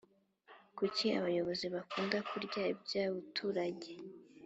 kuki 0.77 1.05
abayozi 1.19 1.65
bakunda 1.75 2.17
kurya 2.29 2.63
ibya 2.73 3.05
turange 3.35 3.93